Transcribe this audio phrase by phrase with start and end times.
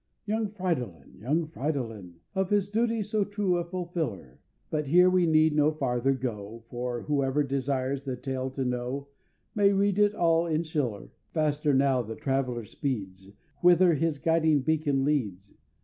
[0.25, 1.19] Young Fridolin!
[1.19, 2.15] young Fridolin!
[2.33, 4.39] Of his duty so true a fulfiller
[4.71, 9.09] But here we need no farther go For whoever desires the Tale to know,
[9.53, 11.11] May read it all in Schiller.
[11.35, 13.29] Faster now the Traveller speeds,
[13.61, 15.53] Whither his guiding beacon leads.